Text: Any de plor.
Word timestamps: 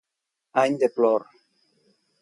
Any 0.61 0.79
de 0.85 0.91
plor. 0.97 1.29